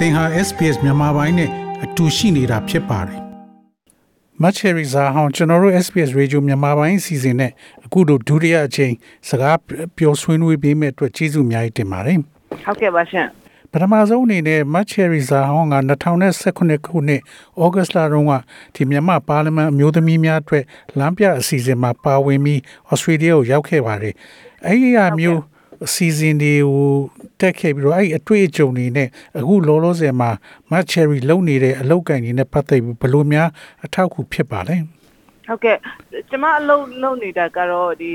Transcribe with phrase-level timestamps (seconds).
[0.00, 1.50] သင်ဟာ SPS မြန်မာပိုင်းနဲ့
[1.84, 3.20] အတူရှိနေတာဖြစ်ပါတယ်
[4.42, 7.50] မတ်ချယ်ရီဇာဟောင်းကျွန်တော်တို့ SPS Radio မြန်မာပိုင်းအစီအစဉ်နဲ့
[7.84, 8.92] အခုတို့ဒုတိယအချိန်
[9.28, 9.58] စကား
[9.96, 12.18] ပြောဆွေးနွေးပေးမဲ့အတွက်ကျေးဇူးအများကြီးတင်ပါတယ်
[12.64, 13.26] ဟုတ်ကဲ့ပါရှင်
[13.72, 15.76] ပထမဆုံးအနေနဲ့မတ်ချယ်ရီဇာဟောင်းက
[16.20, 17.20] 2019ခုနှစ်
[17.62, 18.32] ဩဂတ်လတုန်းက
[18.74, 20.64] ဒီမြန်မာပါလီမန်အမျိုးသမီးများအတွက်
[20.98, 22.60] လမ်းပြအစီအစဉ်မှာပါဝင်ပြီး
[22.90, 24.14] ဩစတြေးလျကိုရောက်ခဲ့ပါတယ်။
[24.66, 25.40] အဲဒီအမျိုး
[25.84, 26.88] အစီအစဉ်တွေကို
[27.40, 30.30] တက်ခဲ့ပြီးတော့အဲ့အတွေ့အကြုံတွေနဲ့အခုလောလောဆယ်မှာ
[30.70, 33.48] မတ်ချယ်ရီလုံနေတဲ့အလောက်ကန်ကြီးနဲ့ပတ်သက်ပြီးဘလို့များ
[33.84, 34.76] အထောက်အကူဖြစ်ပါလဲ
[35.48, 35.76] ဟုတ်ကဲ့
[36.30, 38.12] ကျမအလုပ်လုပ်နေတာကတော့ဒီ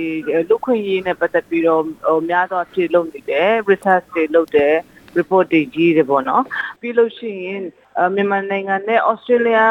[0.50, 4.76] လူခွင့်ရေးနဲ့ပတ်သက်ပြီးတော့ဟိုများသောအဖြစ်လုပ်နေတယ် research တွေလုပ်တယ်
[5.18, 6.44] report တွေကြီးတယ်ပေါ့နော်
[6.80, 7.64] ပြီးလို့ရှိရင်
[8.16, 9.64] မြန်မာနိုင်ငံနဲ့ Australia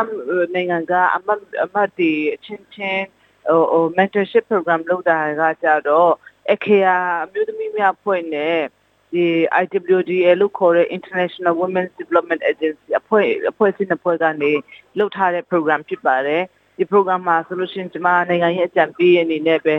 [0.55, 3.05] နိုင်ငံကအမတ်အမတ်တွေအချင်းချင်း
[3.48, 6.12] ဟိုဟို mentorship program လုပ်တာကကြတော့
[6.52, 8.60] အခရာအမျိုးသမီးများဖွဲ့နဲ့
[9.14, 9.27] ဒီ
[9.62, 14.52] IWDA လို့ခေါ်တဲ့ International Women's Development Agency အဖွဲ့အဖွဲ့အစည်းနှစ်ဖွဲ့ကနေ
[14.98, 16.43] လုပ်ထားတဲ့ program ဖြစ်ပါတယ်
[16.79, 19.74] ဒီ program မှာဆိုလို့ရှိရင်ကျမနိုင်ငံရဲ့အကြံပေးအနေနဲ့ပဲ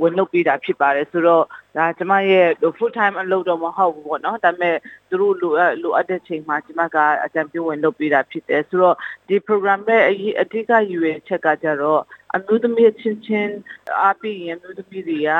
[0.00, 1.44] ဝင်လုပ်ပေးတာဖြစ်ပါတယ်ဆိုတော့
[1.76, 2.46] ဒါကျမရဲ့
[2.78, 4.76] full time အလုပ်တော့မဟုတ်ဘူးပေါ့နော်ဒါပေမဲ့
[5.08, 8.96] သူတို့လိုအပ်လိုအပ်တဲ့ချိန်မှာကျမကအကြံပေးဝင်လုပ်ပေးတာဖြစ်တယ်ဆိုတော့
[9.28, 10.02] ဒီ program ရဲ့
[10.40, 12.02] အဓိကယူရချက်ကကြတော့
[12.34, 13.54] အမျိုးသမီးချင်းချင်း
[14.00, 15.30] အားပြီးရင်အမျိုးသမီးတွေက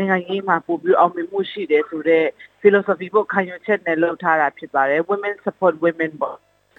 [0.00, 2.28] နိုင်ငံရေးမှာပို့ပြီးအောင်မြင်မှုရှိတယ်ဆိုတော့
[2.60, 6.36] philosophy ပေါ့ခံယူချက်နဲ့လုပ်ထားတာဖြစ်ပါတယ် women support women ပေါ့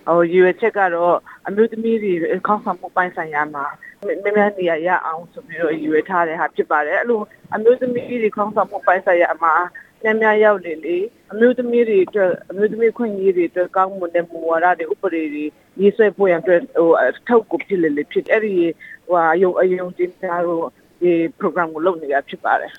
[0.08, 1.16] ဟိုရွေချက်ကတော့
[1.48, 2.14] အမျိုးသမီးတွေ
[2.48, 3.66] ခေါင်းဆောင်မှုပိုင်းဆိုင်ရာမှာ
[4.06, 7.22] မင်းများနေရရအောင်ဆိုပြီးတော့ရွေထားတဲ့ဟာဖြစ်ပါတယ်အဲ့လို
[7.56, 9.54] အမျိုးသမီးတွေခေါင်းဆောင်မှုပိုင်းဆိုင်ရာမှာ
[10.04, 10.98] များများရောက်လေလေ
[11.32, 15.44] အမျိုးသမီးတွေအတွက်အမျိုးသမီးခွင့်ရေးတွေအတွက်ကောင်းမွန်တဲ့မူဝါဒတွေဥပဒေတွေ
[15.80, 16.90] ရေးဆွဲဖို့ရန်အတွက်ဟို
[17.28, 18.56] ထောက်ကိုဖြစ်လေလေဖြစ်အဲ့ဒီ
[19.08, 20.66] ဟိုအယုံအယုံတင်တာတို့
[21.02, 22.72] ဒီ program ကိုလုပ်နေတာဖြစ်ပါတယ်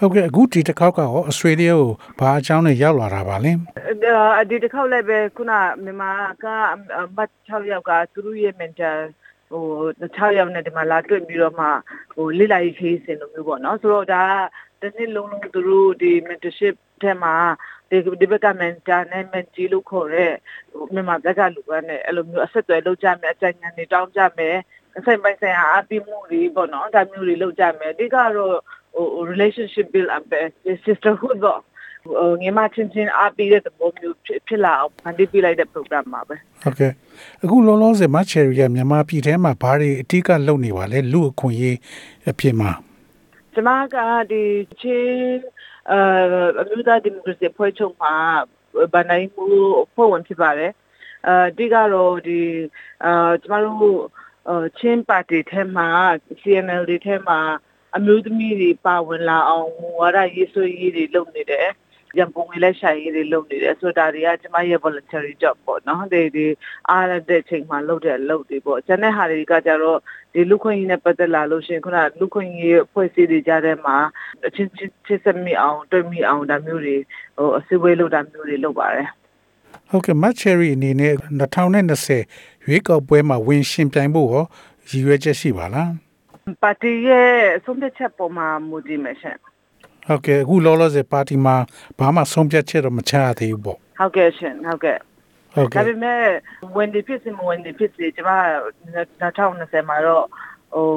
[0.00, 1.84] ဟုတ်ကဲ့အခုဒီတစ်ခေါက်ကရောဩစတြေးလျကို
[2.18, 3.52] ဘာအကြောင်းနဲ့ရောက်လာတာပါလဲ
[4.50, 5.52] ဒီတစ်ခေါက်လည်းပဲခုန
[5.84, 6.10] မြန်မာ
[6.44, 6.46] က
[7.16, 8.98] မတ်6ယောက်ကသူတို့ရဲ့ mental
[9.50, 9.64] ဟို
[10.16, 11.66] 6ယောက်နဲ့ဒီမှာလာတွေ့ပြီးတော့မှ
[12.14, 14.24] ဟိုလိလာရေးခေးစင်လိုမျိုးပေါ့နော်ဆိုတော့ဒါ
[14.80, 17.34] ကတစ်နှစ်လုံးလုံးသူတို့ဒီ mentorship ထဲမှာ
[17.90, 20.32] ဒီဒီဘက်က mentor နဲ့ mentee လို့ခေါ်တဲ့
[20.72, 24.56] ဟိုမြန်မာဘက်ကလူကနဲ့အဲ့လိုမျိုးအဆက်အသွယ်လုပ်ကြမယ်အကြံဉာဏ်တွေတောင်းကြမယ်
[25.06, 28.50] ဆိုင်ပိုင်ဆိုင်အားပြမှုတွေပေါ့နော်ဒါမျိုးတွေလုပ်ကြမယ်အဓိကတော့ဟို
[29.32, 30.40] relationship build up ပဲ
[30.86, 31.60] sisterhood တော့
[32.04, 34.16] ဟိုငေမချင်းချင်းအားပေးတဲ့သဘောမျိုး
[34.46, 36.92] ဖြစ်လာအောင်ဖန်တီးပေးလိုက်တဲ့ program ပါပဲဟုတ်ကဲ့
[37.42, 41.76] အခုလောလောဆယ်မချယ်ရီကမြန်မာပြည်ထဲမှာဘာတွေအဓိကလုပ်နေပါလဲလူအခွင့်အရေး
[42.30, 42.70] အဖြစ်မှာ
[43.54, 43.96] ကျမက
[44.30, 44.42] ဒီ
[44.80, 45.40] ချင်း
[46.60, 48.14] အမျိုးသားဒီမိုကရေစီဖွဲ့ချုပ်မှာ
[48.92, 49.46] ဗန်နိုင်မှု
[49.94, 50.72] ဖွဲ့ဝင်ဖြစ်ပါတယ်
[51.28, 52.40] အဒီကတော့ဒီ
[53.04, 53.98] အာကျမတို့
[54.78, 55.88] ချင်းပါတီထဲမှာ
[56.40, 57.38] CNL တွေထဲမှာ
[57.96, 61.68] အမျိုးသမီးတွေပါဝင်လာအောင်မူဝါဒရေးဆွဲရေးတွေလုပ်နေတယ်
[62.16, 66.46] ရန်ပုံငွေလက်ရှာရေးတွေလုပ်နေတယ်ဆိုတော့ဒါတွေကကျမရဲ့ voluntary job ပေါ့နော်ဒီဒီ
[66.90, 69.98] အားရတဲ့ချိန်မှာလုပ်တဲ့အလုပ်တွေပေါ့ကျန်တဲ့ဟာတွေကကြတော့
[70.34, 73.96] ဒီလူခွင့်ရေးနဲ့ပတ်သက်လာလို့ရှင်ခုနလူခွင့်ရေးအဖွဲ့အစည်းတွေကြားထဲမှာ
[74.46, 76.96] အချင်းချင်းချစ်စမိအောင်တွေ့မိအောင်ဒါမျိုးတွေ
[77.36, 79.08] ဟိုအစည်းအဝေးလုပ်တာမျိုးတွေလုပ်ပါတယ်
[79.88, 81.14] ဟုတ်ကဲ့မတ်ချယ်ရီအနေနဲ့
[81.90, 84.44] 2020ရွေးကောက်ပွဲမှာဝင်ရှင်ပြိုင်ဖို့ရော
[84.88, 86.07] ရည်ရွယ်ချက်ရှိပါလား
[86.62, 87.32] ပါတီရဲ့
[87.64, 89.36] ဆုံးဖြတ်ချက်ပေါ်မှာမူတည်မယ်ရှင်
[90.08, 91.56] ဟုတ်ကဲ့အခုလောလောဆယ်ပါတီမှာ
[91.98, 94.98] ဘာမှဆုံးဖြတ်ချက်တော့မချရသေးဘူးပေါ့ဟုတ်ကဲ့ရှင်ဟုတ်ကဲ့
[95.54, 96.22] ဟုတ်ကဲ့ဒါပေမဲ့
[96.76, 98.30] ဝင်ဒီဖြစ်စီမဝင်ဒီဖြစ်စီကျမ
[99.20, 100.24] 2020မှာတော့
[100.74, 100.88] ဟို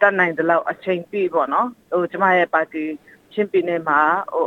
[0.00, 2.84] တက်နိုင်တဲ့လောက်အချိန်ပြည့်ပေါ့နော်ဟိုကျမရဲ့ပါတီ
[3.36, 4.00] ချင်းပြည်နယ်မှာ
[4.32, 4.44] ဟို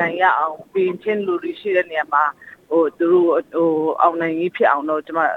[0.00, 2.24] နိုင်ရအောင်ပြင်ချင်းလူတွေရှိတဲ့နေရာမှာ
[2.70, 3.68] ဟိုသူတို့ဟို
[4.02, 5.28] အောင်နိုင်ကြီးဖြစ်အောင်တော့ကျမဟို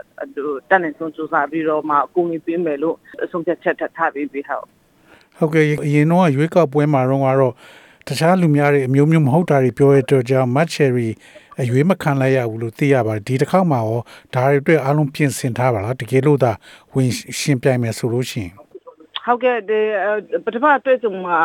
[0.69, 4.65] တက်နေဆုံးစူးစမ်းပြီးတော့မှအကူအညီပေးမယ်လို့အဆုံးဖြတ်ချက်ထားပြီးပြီဟုတ်
[5.37, 7.53] ဟုတ်ကဲ့အရင်တော့ရွေးကောက်ပွဲမှာတော့ကတော့
[8.07, 11.09] တခြားလူများတွေအမျိုးမျိုးမဟုတ်တာတွေပြောရတဲ့ကြောင့်မတ်ချယ်ရီ
[11.61, 13.99] အရွေးမခံလိုက်ရဘူးလို့သိရပါတယ်ဒီတစ်ခေါက်မှာရော
[14.33, 16.51] ဒါတွေအတွက်အားလုံးပြင်ဆင်ထားပါလားတကယ်လို့သာ
[16.93, 18.64] ဝင်ရှင်ပြိုင်မယ်ဆိုလို့ရှိရင်
[19.25, 19.79] ဟုတ်ကဲ့ဒီ
[20.45, 21.41] ပထမတွေ့ဆုံမှာ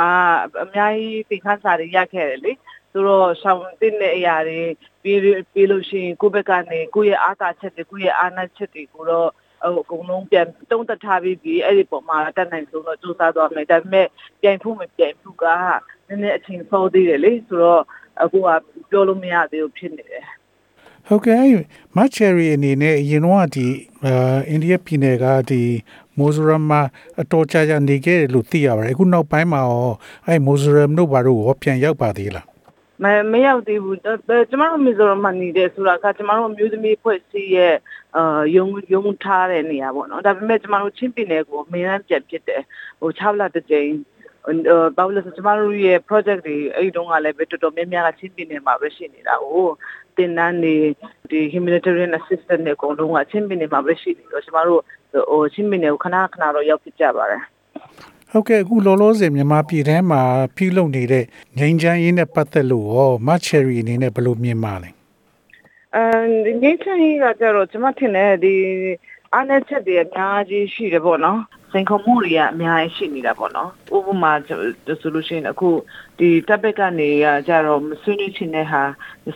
[0.62, 2.52] အများကြီးသင်ခန်းစာတွေရခဲ့တယ်လေ
[2.92, 4.60] ဆိုတော့ရှောင်းတင်တဲ့အရာတွေ
[5.02, 5.20] ပြီး
[5.52, 9.30] ပြီးလို့ရှိရင်ကိုယ့်ဘက်ကနေကိုယ့်ရဲ့အားသာချက်တွေကိုယ့်ရဲ့အားနည်းချက်တွေကိုတော့
[9.62, 14.06] ဟိုအကုန်လုံးပြန်တုံးတက်ထားပြီးပြီးအဲ့ဒီပုံမှာတက်နိုင်ဆုံးတော့စူးစမ်းသွားမယ်ဒါပေမဲ့
[14.40, 15.44] ပြိုင်ဖို့မပြိုင်ဘူးက
[16.08, 17.82] နည်းနည်းအချိန်စောသေးတယ်လေဆိုတော့
[18.22, 18.48] အခုက
[18.90, 20.26] ပြောလို့မရသေးဘူးဖြစ်နေတယ်
[21.08, 21.44] ဟုတ်ကဲ့
[21.96, 23.66] မတ်ချယ်ရီအနေနဲ့အရင်တော့ဒီ
[24.48, 25.62] အိန္ဒိယပြည်နယ်ကဒီ
[26.20, 26.80] မိုဇရမ်မှာ
[27.20, 29.92] အတော်ကြာကြာနေခဲ့တယ်လို့သိရပါတယ်အခုနောက်ပိုင်းမှာရော
[30.26, 32.46] အဲမိုဇရမ်တို့ဘာလို့ရောပြန်ရောက်ပါသေးလား
[33.04, 33.98] မမရောက်သေးဘူး
[34.50, 37.74] ကျမတို့မီဇိုရမ်မှာနေတယ်ဆိုတာကကျမတို့အမျိုးသမီးဖွဲ့စည်းရဲ့
[38.16, 42.62] အာယုံယုံထားတဲ့နေရာပေါ့နော်ဒါပေမဲ့ကျမတို့ချင်းပြည်နယ်ကိုအမေရန်ပြန်ဖြစ်တယ်
[43.00, 43.90] ဟို6လတစ်ကြိမ်
[44.96, 49.66] ဘာလို့လဲဆိုကျမတို့ရဲ့ project တွေအဲ့ဒီတုန်းကလည်းပဲတော်တော်များများကချင်းပြည်နယ်မှာပဲရှိနေတာဟို
[50.20, 50.74] တတင်နန်းနေ
[51.30, 54.80] ဒီ humanitarian assistance တွေအကုန်လုံးကချင်းပင်နေမှာပဲရှိနေတော့ကျမတို့
[55.30, 57.42] ဟိုချင်းပင်နေကိုခဏခဏတော့ရောက်ဖြစ်ကြပါတယ်
[58.30, 60.22] ဟုတ်ကဲ့အခုလောလောဆယ်မြန်မာပြည်ထဲမှာ
[60.56, 61.24] ပြုလုပ်နေတဲ့
[61.58, 64.90] ငိမ့်ချမ်းရေးနဲ့ပတ်သက်လို့ရောမတ်ချယ်ရီအနေနဲ့ဘယ်လိုမြင်ပါလဲ
[65.94, 66.04] အဲ
[66.44, 68.54] ဒီငိမ့်ချမ်းရေးကကြတော့ကျမထင်တယ်ဒီ
[69.32, 71.40] အားနည်းချက်တွေအများကြီးရှိတယ်ပေါ့နော်
[71.72, 75.70] စိန်ခေါ်မှုတွေကအများကြီးရှိနေတာပေါ့နော်ဥပမာဆိုလို့ရှိရင်အခု
[76.18, 78.82] ဒီတပ်ဘက်ကနေကကြတော့မဆွေးနွေးချင်တဲ့ဟာ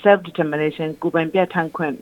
[0.03, 1.95] self determination ကိုယ်ပိုင်ပြဋ္ဌာန်းခွင့်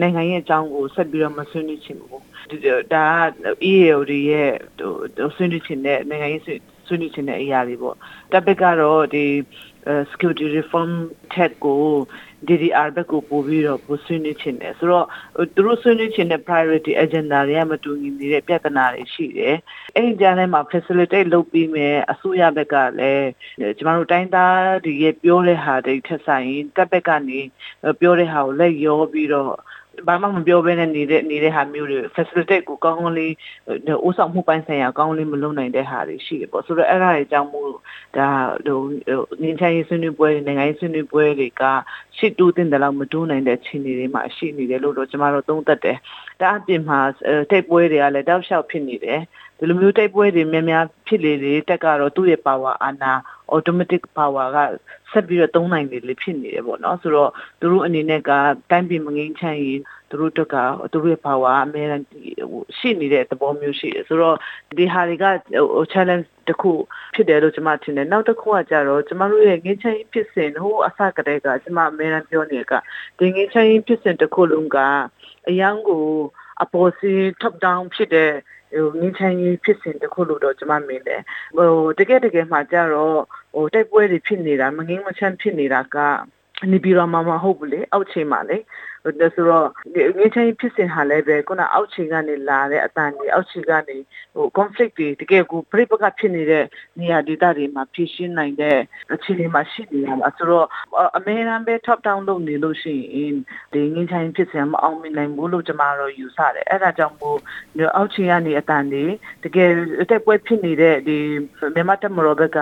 [0.00, 2.56] နိုင်ငံရဲ့အကြောင်းကိုဆက်ပြီးတော့မဆွေးနွေးချင်ဘူးဒီ
[2.94, 3.28] ဒါက
[3.70, 7.96] EAO တွေရဲ့ဟိုဆွေးနွေးချင်တဲ့နိုင်ငံရေးဆွေးနွေးချင်တဲ့အရာတွေပေါ့
[8.32, 9.24] တပ်ဘက်ကတော့ဒီ
[10.10, 10.90] security reform
[11.34, 11.82] ထက်ကို
[12.48, 15.06] DDR ဘက်ကိုပို့ပြီးတော့ပို့ဆွေးနွေးချင်တယ်ဆိုတော့
[15.54, 19.56] သူတို့ဆွေးနွေးချင်တဲ့ priority agenda တွေကမတူညီနေတဲ့ပြဿနာတွေရှိတယ်
[19.94, 23.28] အဲ့ဒီကြားထဲမှာ facilitate လုပ်ပြီးမယ်အစိုးရဘက်ကလည်း
[23.78, 27.40] ကျမတို့တိုင်းသားတွေရဲ့ပြောတဲ့ဟာတွေထက်ဆိုင်တပ်ဘက်ကနေ
[28.00, 29.54] ပြောတဲ့ဟာကိုလက်ရောပြီးတော့
[30.06, 33.32] ဘာမှမပြောဘဲနဲ့နေတဲ့နေတဲ့ဟာမျိုးတွေ facilitate ကိုကောင်းကောင်းလေး
[34.06, 37.68] ဥဆောင်မှုပိုင်းဆိုင်ရာကောင်းလေးမလုပ်နိုင်တဲ့ဟာတွေရှိတယ်ပေါ့ဆိုတော့အဲ့ဒါတွေအကြောင်းမို့
[38.16, 38.28] ဒါ
[38.66, 38.80] ဟို
[39.42, 41.62] ငင်းချရေးဆွေးနွေးပွဲတွေနိုင်ငံရေးဆွေးနွေးပွဲတွေက
[42.16, 45.98] ရှစ်တူးတင်တယ်လို့မတူးနိုင်တဲ့အခြေအနေတွေမှာရှိနေတယ်လို့တော့ကျမတို့သုံးသပ်တယ်
[46.40, 46.98] ဒါအပြင်မှာ
[47.50, 49.20] တိတ်ပွဲတွေကလည်းတောက်လျှောက်ဖြစ်နေတယ်
[49.58, 53.12] ဒီလိုမျိုးတိုက်ပွဲတွေများများဖြစ်လေလေတက်ကတော့သူ့ရဲ့ power အာဏာ
[53.56, 54.58] automatic power က
[55.10, 57.30] ဆက်ပြီးတော့သုံးနိုင်လေလေဖြစ်နေတယ်ပေါ့နော်ဆိုတော့
[57.60, 58.30] သူတို့အနေနဲ့က
[58.70, 59.80] တိုင်းပြည်မငိမ့်ချမ်းရင်
[60.10, 60.56] သူတို့တက်က
[60.92, 64.36] သူတို့ရဲ့ power အများကြီးဟိုရှိနေတဲ့သဘောမျိုးရှိတယ်ဆိုတော့
[64.78, 65.24] ဒီဟာတွေက
[65.72, 66.72] ဟို challenge တခု
[67.14, 72.72] ဖြစ်တယ်လို့ကျွန်မထင်တယ်နောက်တစ်ခုကကြတော့ကျွန်မတို့ရဲ့ငင်းချမ်းဖြစ်စဉ်ဟိုအစကတည်းကကျွန်မအများအားပြောနေတဲ့က
[73.18, 74.78] ဒီငင်းချမ်းဖြစ်စဉ်တစ်ခုလုံးက
[75.48, 76.04] အရန်ကို
[76.62, 77.12] အပေါ်စီ
[77.42, 78.32] top down ဖြစ်တဲ့
[78.74, 81.22] ဟိုငင်းချမ်းရေးဖြစ်စဉ်တစ်ခုလို့တော့ကျွန်မမြင်တယ်
[81.56, 83.18] ဟိုတကယ်တကယ်မှကြတော့
[83.54, 85.96] ဟိုတိုက်ပွဲတွေဖြစ်နေတာမငင်းမချမ်းဖြစ်နေတာက
[86.70, 88.58] နေပြီးတော့မှမဟုတ်ဘူးလေအောက်ချိန်မှာလေ
[89.20, 89.68] ဒါဆိုတော့
[90.16, 93.96] ငင်းချင်းဖြစ်စဉ်ဟာလည်းပဲခုနအောက်ချိန်ကနေလာတဲ့အတန်တွေအောက်ချိန်ကနေ
[94.34, 96.64] ဟို conflict တွေတကယ်ကိုပြိပကဖြစ်နေတဲ့
[97.00, 98.78] နေရာဒေသတွေမှာဖြစ်ရှင်းနိုင်တဲ့
[99.14, 100.66] အခြေအနေမှာရှိနေရမှာဆိုတော့
[101.16, 103.36] အမေရန်ပဲ top down လုပ်နေလို့ရှိရင်
[103.72, 107.38] ဒီငင်းချင်းဖြစ်စဉ်မအောင်မြင်နိုင်ဘူးလို့ကျွန်မတို့ယူဆတယ်အဲ့ဒါကြောင့်မို့
[107.96, 109.04] အောက်ချိန်ကနေအတန်တွေ
[109.44, 109.70] တကယ်
[110.10, 111.18] တက်ပွဲဖြစ်နေတဲ့ဒီ
[111.74, 112.60] မြန်မာတက်မတော်ဘက်က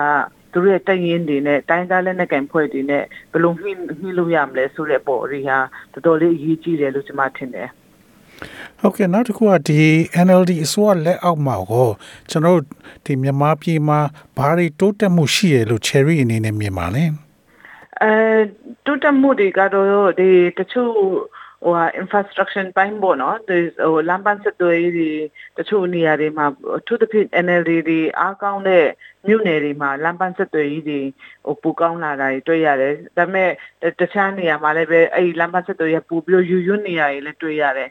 [0.53, 3.71] သူတို့ရဲ့တိုင်ရင်တွေနဲ့တိုင်းသားလက်နက်ကင်ဖွဲ့တွေနဲ့ဘယ်လိုမှီ
[4.01, 5.57] မှီလို့ရမလဲဆိုတဲ့ပေါ်တွေဟာ
[5.93, 7.69] တော်တော်လေးအရေးကြီးတယ်လို့ကျွန်မထင်တယ်
[8.79, 9.81] ဟုတ်ကဲ့နောက်တစ်ခုကဒီ
[10.25, 11.89] NLD အစိုးရလက်အောက်မှာကို
[12.29, 12.59] ကျွန်တော်
[13.05, 13.99] ဒီမြန်မာပြည်မှာ
[14.37, 17.03] ဘာတွေတိုးတက်မှုရှိရလို့ Cherry အနေနဲ့မြင်ပါလဲ
[18.01, 18.13] အဲ
[18.85, 20.93] တိုးတက်မှုတွေကတော့ဒီတချို့
[21.63, 25.11] ဟို infrastructure ပိုင်းပေါ့နော်ဒီဟိုလမ်းပန်းဆက်သွယ်ရေးတွေ
[25.57, 26.45] တချို့နေရာတွေမှာ
[26.87, 28.85] သူတစ်ဖြစ် NLD တွေအားကောင်းတဲ့
[29.27, 30.99] မြို့နယ်တွေမှာလမ်းပန်းဆက်သွယ်ရေးတွေ
[31.45, 33.49] ဟိုပူကောင်းလာတာတွေတွေ့ရတယ်ဒါပေမဲ့
[33.99, 37.89] တခြားနေရာမှာလည်းပဲအဲ့ဒီလမ်းပန်းဆက်သွယ်ရေးပူပြီးယူရွနေရာတွေလည်းတွေ့ရတယ်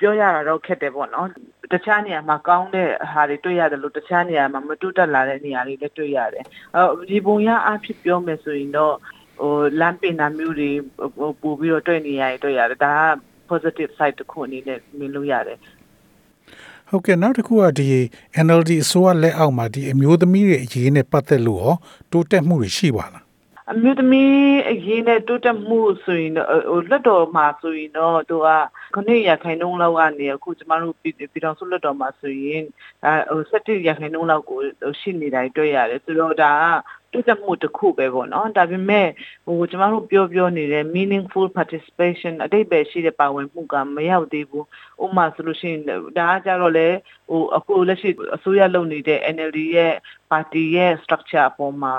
[0.00, 1.28] ပြောရတာတော့ခက်တယ်ပေါ့နော်
[1.72, 6.44] တခြားနေရာမှာကောင်းတဲ့ဟာတွေတွေ့ရတယ်လို့တခြားနေရာမှာမတူတက်လာတဲ့နေရာတွေလည်းတွေ့ရတယ်
[6.76, 8.96] အဲဒီပုံရအဖြစ်ပြောမယ်ဆိုရင်တော့
[9.38, 10.70] ဟိုလမ်းပင်နာမျိုးတွေ
[11.40, 13.12] ပို့ပြီးတော့တွေ့နေရတွေ့ရတယ်ဒါက
[13.50, 15.58] positive side တစ်ခုအနေနဲ့မြင်လို့ရတယ်
[16.90, 17.88] ဟုတ်ကဲ့နောက်တစ်ခုကဒီ
[18.46, 21.74] NLD အစိုးရလက်အောက်မှာဒီအမျိုးသမီးတွေအရေးနဲ့ပတ်သက်လို့ရော
[22.12, 23.24] တိုးတက်မှုတွေရှိပါလား
[23.72, 24.32] အမျိုးသမီး
[24.70, 28.48] အရေးနဲ့တိုးတက်မှုဆိုရင်တော့ဟိုလက်တော်မှာဆိုရင်တော့သူက
[28.94, 32.62] ခဏရခိုင်နှုန်းလောက်ကနေအခုကျမတို့ပြည်တော်စုလက်တော်မှာဆိုရင်
[33.04, 34.60] အဲဟို17ရခိုင်နှုန်းလောက်ကို
[35.00, 36.62] ရှိနေတာတွေ့ရတယ်ဆိုတော့ဒါက
[37.12, 39.08] တိုးတက်မှုတစ်ခုပဲပေါ့နော်ဒါပေမဲ့
[39.46, 44.64] ဟိုကျမတို့ပြောပြောနေတဲ့ meaningful participation အတိတ်ပဲရှိတဲ့ပါဝင်မှုကမရောက်သေးဘူး
[45.02, 46.88] ဥပမာဆိုလို့ရှိရင်ဒါကကြတော့လေ
[47.28, 49.94] ဟိုအခုလက်ရှိအစိုးရလုပ်နေတဲ့ NLD ရဲ့
[50.30, 51.94] ပါတီရဲ့ structure အပေါ်မှာ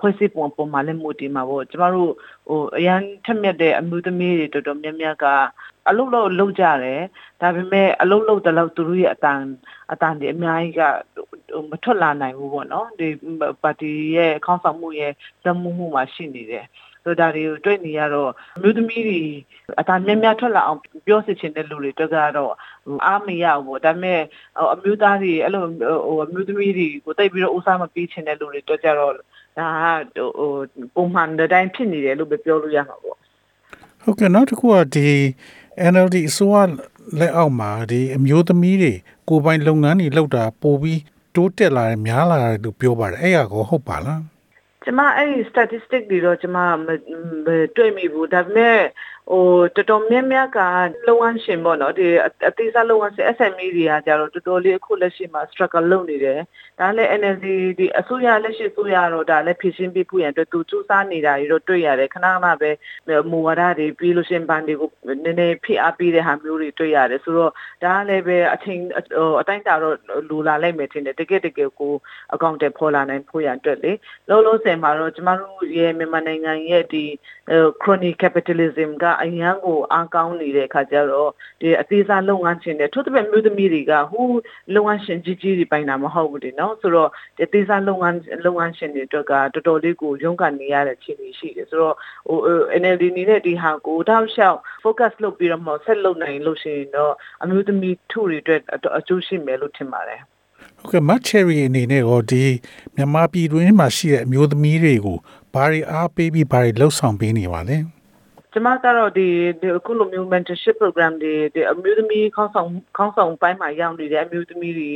[0.00, 2.10] ဖွဲ့စည်းပုံပုံမှန်လည်းမူတည်မှာပေါ့ကျမတို့
[2.48, 5.26] ဟိုအရန်ထက်မြက်တဲ့အမျိုးသမီးတွေတော်တော်များများက
[5.88, 7.00] အလုပ်လုပ်လုပ်ကြတယ်
[7.40, 9.40] ဒါပေမဲ့အလုပ်လုပ်တဲ့လောက်သူတို့ရဲ့အတန်
[9.92, 10.82] အတန်တွေအများကြီးက
[11.70, 13.08] မထွက်လာနိုင်ဘူးပေါ့နော်ဒီ
[13.62, 15.12] ပါတီရဲ့ခေါင်းဆောင်မှုရဲ့
[15.44, 16.66] လက်မှုမှုမှာရှိနေတယ်
[17.04, 19.20] ဆိုဒါတွေကိုတွေ့နေရတော့အမျိုးသမီးတွေ
[19.80, 22.52] အတန်များများထွက်လာအောင်ပြောစီချင်တဲ့လူတွေတွေ့ကတော့
[23.06, 24.20] အားမရဘူးပေါ့ဒါပေမဲ့
[24.74, 25.64] အမျိုးသားတွေအဲ့လို
[26.06, 29.68] ဟိုအမျိုးသမီးတွေကိုတိတ်ပြီးတော့ဦးစားမပေးချင်တဲ့လူတွေတွေ့ကြတော့ဒါ
[30.16, 30.50] ကဟို
[30.94, 33.16] ပုံမှန်တိုင်းဖြစ်နေတယ်လို့ပဲပြောလို့ရမှာပေါ့
[34.02, 35.08] ဟုတ်ကဲ့နောက်တစ်ခုကဒီ
[35.92, 36.56] NLD အစိုးရ
[37.18, 38.94] လက်အောက်မှာဒီအမျိုးသမီးတွေ
[39.28, 41.00] ကိုယ်ပိုင်လုပ်ငန်းတွေလုပ်တာပိုပြီး
[41.34, 44.22] တိုးတက်လာတယ်များလာတယ်လို့ပြောပါတယ်အဲ့ရကောဟုတ်ပါလား
[44.84, 46.56] ကျမအဲ့ဒီ statistic တွေတော့ကျမ
[46.86, 46.88] မ
[47.76, 48.80] တွေ့မိဘူးဒါပေမဲ့
[49.30, 49.46] ဟဟို
[49.76, 50.58] တော်တော်များများက
[51.06, 52.06] လုံအောင်ရှင်ပေါ့နော်ဒီ
[52.48, 56.40] အသေးစားလုံအောင်ရှင် SME တွေကကြတော့တော်တော်လေးအခုလက်ရှိမှာ struggle လုပ်နေတယ်
[56.80, 57.46] ဒါလည်း NLD
[57.78, 62.70] ဒီအစိုးရလက်ရှိအစိုးရတော့ဒါလည်းဖြစ်ရှင်းပြဖို့ရန်အတွက်သူစူးစမ်းနေတာတွေတော့တွေ့ရတယ်ခဏခဏပဲ
[63.30, 64.90] မူဝါဒတွေပြီးလို့ရှင်ဘန်တွေကို
[65.24, 67.52] နည်းနည်းဖိအားပေးတဲ့ဟာမျိုးတွေတွေ့ရတယ်ဆိုတော့
[67.84, 68.80] ဒါလည်းပဲအချိန်
[69.16, 69.96] ဟိုအတိုင်းတာတော့
[70.28, 71.94] လူလာလိုက်မယ်ထင်တယ်တကယ်တကယ်ကို
[72.34, 73.92] အကောင့်တွေဖော်လာနိုင်ဖို့ရန်အတွက်လေ
[74.28, 77.04] လုံးလုံးစင်မှာတော့ကျမတို့ရဲ့မြန်မာနိုင်ငံရဲ့ဒီ
[77.82, 84.28] crony capitalism ကအရန်ကိုအားကောင်းနေတဲ့အခါကျတော့ဒီအသေးစားလုပ်ငန်းရှင်တွေထို့သဖြင့်မြို့သမီးတွေကဟို
[84.74, 91.96] လုပ်ငန်းရှင်ကြီးကြီးတွေပိုင်တာမဟုတ်ဘူးဒီနော်ဆိုတော့ဒီအသေးစားလုပ်ငန်းလုပ်ငန်းရှင်တွေအတွက်ကတော်တော်လေးကိုရုန်းကန်နေရတဲ့အခြေအနေရှိတယ်ဆိုတော့
[92.28, 92.38] ဟို
[92.82, 97.12] NLD နေတဲ့ဒီဟာကိုတောက်လျှောက် focus လုပ်ပြီးတော့မှဆက်လုပ်နိုင်လို့ရှိရင်တော့
[97.42, 98.60] အမျိုးသမီးထုတွေအတွက်
[98.98, 100.20] အကျိုးရှိမယ်လို့ထင်ပါတယ်
[100.78, 102.44] ဟုတ်ကဲ့မတ်ချယ်ရီအနေနဲ့ရောဒီ
[102.96, 105.18] မြန်မာပြည်တွင်းမှာရှိတဲ့အမျိုးသမီးတွေကို
[105.54, 107.76] ဘာတွေအားပေးပြီးဘာတွေလှုပ်ဆောင်ပေးနေပါလဲ
[108.52, 109.26] ကျမကတော့ဒီ
[109.76, 114.90] အခုလိုမျိုး mentorship program တွေဒီအမျိုးသမီးခေါင်းဆောင်ခေါင်းဆောင်ပိုင်းမှာရောက်နေတဲ့အမျိုးသမီးတွေ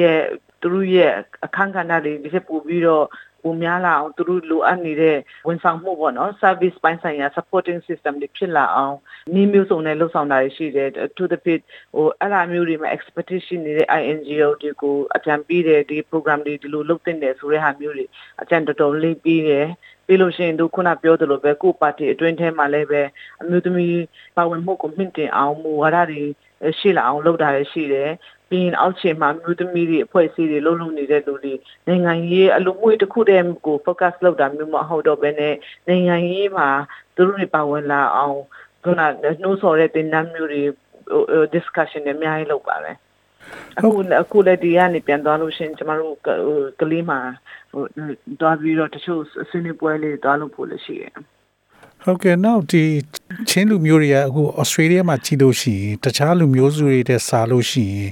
[0.00, 0.20] ရဲ့
[0.60, 1.12] သူတို့ရဲ့
[1.44, 3.06] အခန်းကဏ္ဍတွေဒီချက်ပို့ပြီးတော့
[3.42, 5.16] ပုံများလာအောင်သူတို့လိုအပ်နေတဲ့
[5.46, 8.96] ဝန်ဆောင်မှုပေါ့နော် service ပိုင်းဆိုင်ရာ supporting system တွေဖြစ်လာအောင်
[9.34, 11.60] နည်းမျိုးစုံနဲ့လှုပ်ဆောင်တာရှိတယ် to the pit
[11.94, 18.06] ဟိုအဲ့လိုမျိုးတွေမှာ expectation နေတဲ့ INGO တွေကိုအကြံပေးတယ်ဒီ program တွေဒီလိုလုပ်တင်တယ်ဆိုတဲ့ဟာမျိုးတွေ
[18.42, 19.66] အကြံတော်တော်လေးပေးတယ်
[20.06, 23.02] ပြီးလို့ရှိရင်တို့ခုနပြောသလိုပဲကိုပါတီအတွင်းထဲမှာလည်းပဲ
[23.42, 24.00] အမျိုးသမီး
[24.36, 26.22] ပါဝင်မှုကိုမြင့်တင်အောင်မူဝါဒတွေ
[26.78, 28.10] ရှိလာအောင်လုပ်တာလည်းရှိတယ်
[28.50, 31.54] ပြီးရင်အောက်ခြေမှာမြို့သမီးတွေအဖွဲ့အစည်းတွေလုံးလုံးနေတဲ့လူတွေ
[31.86, 35.54] နိုင်ငံရေးအလူမှုတစ်ခုတည်းကို focus လုပ်တာမျိုးမဟုတ်တော့ဘဲနဲ့
[35.88, 36.68] နိုင်ငံရေးမှာ
[37.16, 38.38] သူတို့တွေပါဝင်လာအောင်
[38.84, 39.00] ခုန
[39.42, 40.62] နှိုးဆော်တဲ့တင်နန်းမျိုးတွေ
[41.54, 42.96] discussion တွေအများကြီးလုပ်ပါမယ်
[43.78, 43.90] အခု
[44.22, 46.14] အခုလည်းဒီကနေပြန်သွားလို့ရှင်ကျမတို့
[46.80, 47.20] ကလေးမှာ
[47.72, 47.84] ဟို
[48.40, 51.14] တွားပြီးတော့တချို့ဆွေးနွေးပွဲလေးတွားလို့ဖို့လည်းရှိတယ်
[52.04, 52.84] ဟုတ်ကဲ့နောက်ဒီ
[53.48, 58.10] ချင်းလူမျိုးတွေကအခုဩစတြေးလျမှာကြီးလို့ရှိရင်တခြားလူမျိုးစုတွေတဲ့စားလို့ရှိရင်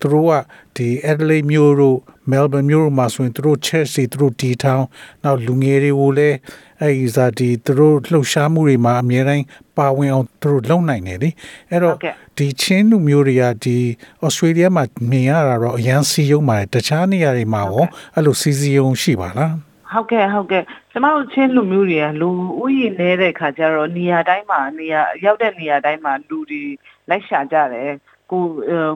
[0.00, 0.32] သူတို့က
[0.76, 1.98] ဒီ Adelaide မျိုးတို့
[2.30, 4.84] Melbourne မျိုးတို့မှာဆိုရင်သူတို့ church တွေသူတို့ဒီထောင်
[5.24, 6.36] နောက်လူငယ်တွေကိုလည်း
[6.80, 9.44] အဲဒီစားဒီသူတို့လှုပ်ရှားမှုတွေမှာအများတိုင်း
[9.76, 11.30] ပါဝင်အောင်သူတို့လုပ်နိုင်တယ်လေ
[11.70, 11.96] အဲ့တော့
[12.36, 13.76] ဒီချင်းလူမျိုးတွေကဒီ
[14.24, 22.30] ဩစတြေးလျမှာမြင်ရတာတော့အရန်စီယုံပါတယ်တခြားနေရာတွေမှာရောအဲ့လိုစီစီယုံရှိပါလား ဟုတ်ကဲ့ဟုတ်ကဲ့ကျမတို့ချင်းလူမျိုးတွေကလူ
[22.62, 26.62] ဥယျာဉ်နေတဲ့ခါကျတော့နေရာတိုင်းမှာနေရာရောက်တဲ့နေရာတိုင်းမှာလူတွေ
[27.10, 27.90] လိုက်ရှာကြတယ်
[28.30, 28.44] ကို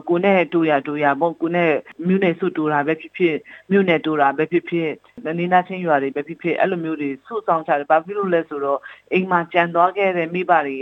[0.09, 1.71] ကိုနဲ့တူရတူရပေါ့ကိုနဲ့
[2.07, 3.35] မြို့နယ်စုတူတာပဲဖြစ်ဖြစ်
[3.71, 4.89] မြို့နယ်တူတာပဲဖြစ်ဖြစ်
[5.39, 8.79] နေနာချင်းရွာတွေပဲဖြစ်ဖြစ်အဲ့လိုမျိုးတွေစုဆောင်ကြတယ်ဘာဖြစ်လို့လဲဆိုတော့
[9.13, 10.77] အိမ်မှာကြံသွားခဲ့တဲ့မိဘတွေ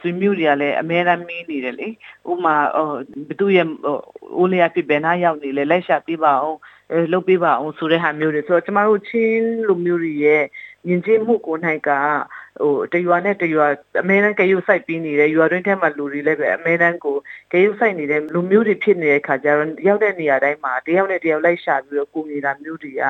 [0.00, 1.88] ဆွေမျိုးတွေကလည်းအများအားမင်းနေတယ်လေ
[2.30, 2.56] ဥမာ
[3.28, 3.66] ဘသူရဲ့
[4.36, 6.58] အိုးလျာဖြစ်ဘယ်နာရောက်နေလဲလိုက်ရှာပြပါအောင်
[6.92, 10.42] အဲလုပ်ပေးပါအောင်ဆိုတဲ့ဟာမျိုးတွေဆိုတော့ကျမတို့ချင်းလူမျိုးတွေရဲ့
[10.88, 11.90] ယဉ်ကျေးမှုကိုနိုင်က
[12.62, 13.66] ဟိုတရွာနဲ့တရွာ
[14.00, 17.16] အမဲတန်းကရုပ်ဆိုင်ပြီးနေတဲ့ရွာတွင်းထဲမှာလူတွေလည်းပဲအမဲတန်းကို
[17.52, 23.02] ကရုပ်ဆိုင်နေတဲ့လူမျိုးတွေဖြစ်နေတဲ့ခါကျတော့ရောက်တဲ့နေရာတိုင်းမှာတယောက်နဲ့တယောက်လိုက်ရှာပြီးတော့ကိုနေတာမျိုးတွေက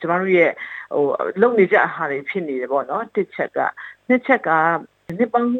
[0.00, 0.50] ကျမတို့ရဲ့
[0.94, 1.04] ဟို
[1.40, 3.58] လုံနေကြအဟာတွေဖြစ်နေတယ်ပေါ့နော်တစ်ချက်က
[4.08, 4.50] နှစ်ချက်က
[5.18, 5.50] နှစ်ပေါင်း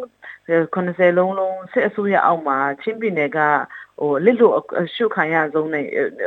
[0.74, 3.38] 90လုံးလုံးစစ်အစိုးရအောက်မှာချင်းပြည်နယ်က
[4.00, 4.54] ဟိုလစ်လို့
[4.94, 5.82] ရှုခံရဆုံးနေ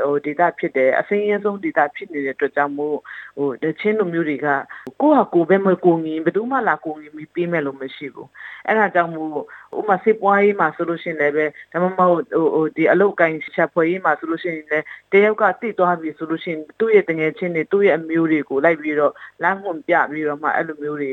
[0.05, 2.97] ဟိုဒေတာဖြစ်တယ်အစင်းရဲဆုံးဒေတာဖြစ်နေတဲ့အတွက်ကြောင့်မို့
[3.37, 4.47] ဟိုတချင်းလူမျိုးတွေက
[5.01, 8.29] ကိုယ့်ဟာကိုယ်ပဲမကိုငင်ဘယ်သူမှလာကိုငင်ပြီးပေးမယ်လို့မရှိဘူး
[8.67, 9.29] အဲ့ဒါကြောင့်မို့
[9.77, 19.13] ဥမာစစ်ပွားရေးမှာဆိုလို့ရှိရင်လည်းပဲဒါမှမဟုတ်ဟိုဟိုဒီအလုတ်ကိုင်းရှာဖွေရေးမှာဆိုလို့ရှိရင်လည်းတယောက်ကတိသွားပြီဆိုလို့ရှိရင်သူ့ရဲ့တငယ်ချင်းတွေသူ့ရဲ့အမျိုးတွေကိုလိုက်ပြီးတော့
[19.43, 21.11] လမ်းခွန်ပြပြီးတော့မှအဲ့လိုမျိုးတွေ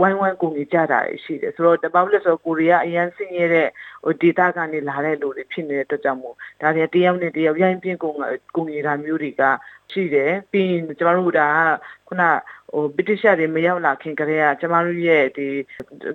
[0.00, 3.68] ဝိုင်းဝန်းကိုငင်ကြတာရှိတယ်ဆိုတော့တပောက်လက်ဆိုကိုရီးယားအရန်ဆင်းရဲတဲ့
[4.04, 8.16] ဟိုဒေတာကနေလာတဲ့လူတွေဖြစ်နေတဲ့အတွက်ကြောင့်မို့ဒါတွေတယောက်နဲ့တယောက်ရိုင်းပြင်းကုန်
[8.56, 9.42] ကုန်နေတာမျိုးတွေက
[9.92, 11.48] ရှိတယ်ပြီးရင်ကျမတို့ဒါ
[12.08, 12.22] ခုန
[12.72, 15.48] ဟို British တွေမရောက်လာခင်ကတည်းကကျမတို့ရဲ့ဒီ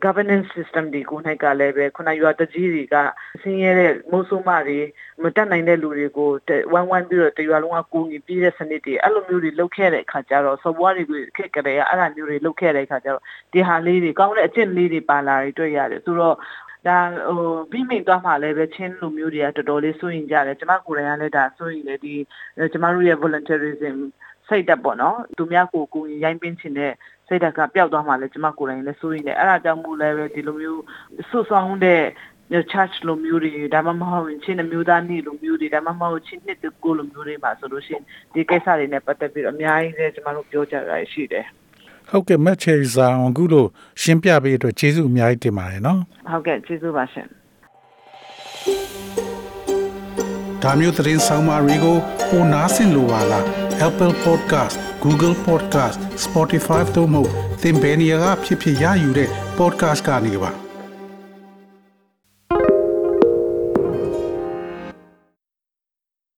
[0.03, 2.95] governance system တွေကိုနိုင်ကလည်းပဲခုနရွာတကြီးတွေက
[3.41, 4.79] ဆင်းရဲတဲ့မိုးဆိုးမတွေ
[5.23, 6.29] မတက်နိုင်တဲ့လူတွေကို
[6.71, 16.37] ဝိုင်းဝိုင်းပြီးတော့တရွာလုံးကကိုကြီးပြီးတဲ့စနစ်တွေအဲ့လိုမျိုးတွေလုပ်ခဲ့တဲ့အခါကျတော့စပွားတွေခက်ကြတဲ့အဲ့လိုမျိုးတွေလုပ်ခဲ့တဲ့အခါကျတော့ဒီဟာလေးတွေကောင်းတဲ့အကျင့်လေးတွေပါလာတွေတွေ့ရတယ်ဆိုတော့
[16.87, 17.41] ဒါဟို
[17.71, 22.13] ပြီးမိသွားမှလည်းပဲချင်းလူမျိုးတွေကတော်တော်လေးစိုးရင်ကြတယ်ကျမကိုယ်တိုင်ကလည်းဒါစိုးရင်လည်းဒီ
[22.71, 23.97] ကျမတို့ရဲ့ volunteerism
[24.47, 26.93] စိတ်တက်ပေါ့နော်သူများကိုကိုရိုင်းပင်းချင်တဲ့
[27.27, 30.81] စိတ်တက်ကပျောက်သွားမှလည်းကျမကိုယ်တိုင်လည်းစိုးရင်လည်းအဲ့ဒါကြောင့်မို့လည်းပဲဒီလိုမျိုး
[31.29, 32.03] ဆွဆောင်တဲ့
[32.71, 38.03] church လိုမျိုးတွေဒါမှမဟုတ်ချင်းအမျိုးသားနေ့လိုမျိုးတွေဒါမှမဟုတ်ချင်းနှစ်ကိုလိုမျိုးတွေပါဆိုလို့ရှိရင်
[38.33, 41.45] ဒီကိစ္စတွေနဲ့ပတ်သက်ပြီးတော့အများကြီးလည်းကျမတို့ပြောကြတာရှိတယ်
[42.11, 43.67] ဟုတ်ကဲ့မက်ချယ်ရီဇာအခုလို့
[44.01, 45.99] ရှင်းပြပေးအတွက်ကျေးဇူးအများကြီးတင်ပါတယ်နော်
[46.29, 47.27] ဟုတ်ကဲ့ကျေးဇူးပါရှင်
[50.63, 51.97] ဒါမျိုးသတင်းဆောင်မတွေကို
[52.29, 53.43] ပိုနားဆင်လိုပါလား
[53.87, 57.23] Apple Podcast Google Podcast Spotify တို့မှာ
[57.61, 60.66] သင်ပင်ရာဖြစ်ဖြစ်ရယူတဲ့ podcast ကနေပါ